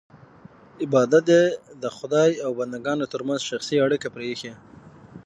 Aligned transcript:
عبادت 0.83 1.25
یې 1.35 1.43
د 1.83 1.83
خدای 1.97 2.31
او 2.45 2.51
بندګانو 2.59 3.09
ترمنځ 3.13 3.41
شخصي 3.49 3.75
اړیکه 3.85 4.07
پرېښی. 4.15 4.51